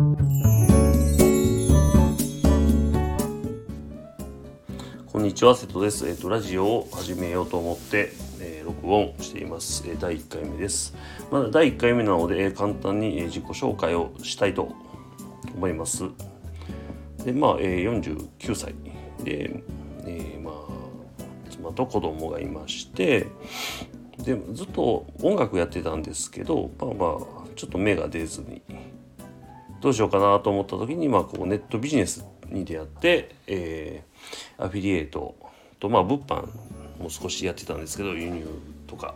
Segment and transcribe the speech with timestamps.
[0.00, 0.16] こ
[5.18, 6.08] んにちは瀬戸です。
[6.08, 8.10] えっ、とラジオを始めようと思って、
[8.40, 10.96] えー録音しています、えー第1回目です。
[11.30, 14.72] まだ第1回目なので、えー簡単に、えー自己紹介をしたいと
[15.54, 16.04] 思います。
[17.22, 18.74] でまあ、えー49歳
[19.22, 19.62] で、
[20.06, 20.54] えーまあ
[21.50, 23.26] 妻と子供がいまして
[24.16, 28.62] でずっと音楽やってたんですけどまあまあちょっと芽が出ずに
[29.80, 34.10] どうしようかなと思った時に、まあ、こうネットビジネスに出会って、えー
[34.58, 35.34] アフィリエイト
[35.78, 36.46] と、まあ、物販
[37.02, 38.46] も少しやってたんですけど輸入
[38.86, 39.14] とか。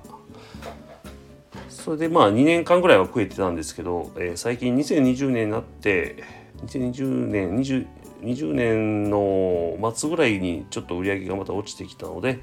[1.68, 6.24] それでまあ2年間ぐらいは食えてたんですけど、えー最近2020年になって
[6.66, 7.86] 2020年20
[8.22, 12.40] 20年の末ぐらいにちょっと売り上げがまた落ちてきたので、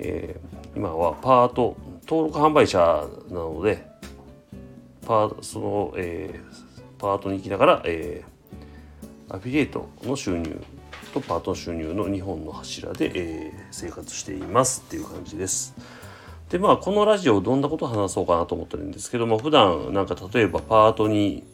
[0.00, 1.76] えー今はパート
[2.08, 3.86] 登録販売者なので
[5.06, 6.71] パーその、えー
[7.02, 8.32] パートに行きながら、えー
[9.28, 10.62] アフィリエイトの収入
[11.14, 15.74] とパートの収入の2本の柱で、えー生活していますっていう感じです。
[16.50, 21.44] でまあこのラジオどんなことを話そうかなと思ってるんですけども普段なんか例えばパートに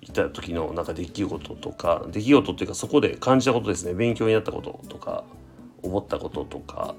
[0.00, 5.24] いた時のなんか出来事とか出来事っていうかそこで感じたことですね勉強になったこととか
[5.82, 6.94] 思ったこととか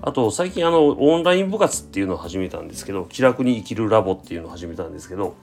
[0.00, 5.34] あと最近あのオンライン部活っていうのを始めたんですけど気楽に生きるラボっていうのを始めたんですけど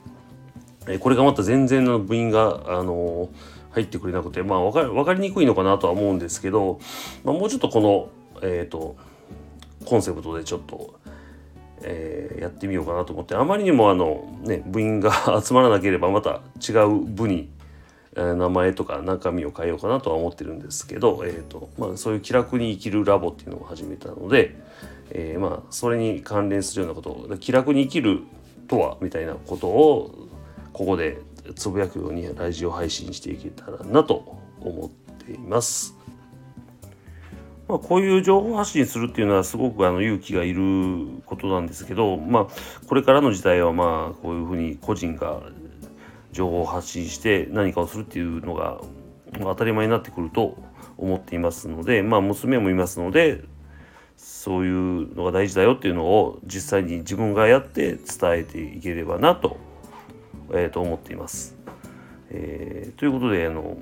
[0.88, 3.30] えこれがまた全然の部員が、あの
[3.72, 6.80] 入ってくれなくて、まあ分かり分かりにくいのかなとは思うんですけど、
[7.24, 8.10] まあ、もうちょっとこの、
[8.42, 8.96] えー、と
[9.86, 11.00] コンセプトでちょっと、
[11.82, 15.12] えーやってみようかなと思ってあまりにもあの、ね、部員が
[15.44, 17.50] 集まらなければまた違う部に、
[18.16, 24.56] えー名前とか中身を変えようかなとは思ってるんですけど、えーとまあ、そういう気楽に生きるラボっていうのを始めたので、
[25.12, 28.22] えーまあそれに関連するようなことを気楽に生きる
[28.68, 30.30] とはみたいなことを
[30.80, 31.20] ここで
[31.56, 34.90] つぶやくようにラジオ配信していけたらなと思っ
[35.26, 35.94] ています。
[37.68, 45.42] まあ、こういう情報発信するっていうのはすごくあの勇気がいることなんですけど、まあ、これからの時代はまあこういうふうに個人が
[46.32, 48.80] 情報を発信して何かをするっていうのが
[49.38, 50.58] 当たり前になってくると
[50.98, 53.44] 思っていますので、まあ、娘もいますので
[54.16, 58.00] そういうのが大事だよっていうのを実際に自分がやって伝
[58.32, 59.58] えていければなと,、
[60.54, 61.56] えーと思っています。
[62.32, 63.78] えーということであの、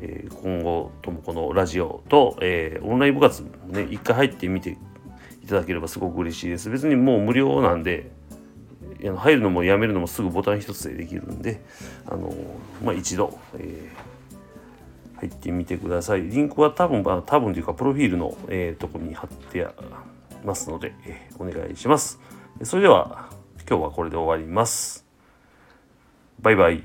[0.00, 4.76] えー今後ともこのラジオと、えーオンライン部活もね一回入ってみて
[5.42, 6.70] いただければすごく嬉しいです。
[6.70, 8.10] 別にもう無料なんで
[9.16, 11.60] 入るのもやめるのもすぐボタン一つでできるんで、
[12.06, 12.34] あの
[12.84, 14.06] まあ、一度、えー
[15.18, 16.24] 入ってみてください。
[16.24, 19.66] リンクは多分、まあ、多分というか、プロフィールの、えーとこに貼って
[20.44, 22.20] ますので、えーお願いします。
[22.62, 23.30] それでは、
[23.68, 25.04] 今日はこれで終わります。
[26.40, 26.84] バイバイ。